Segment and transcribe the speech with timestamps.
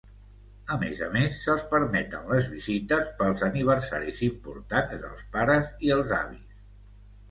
[0.75, 6.21] A més a més, se'ls permeten les visites pels aniversaris importants dels pares i els
[6.27, 6.63] avis.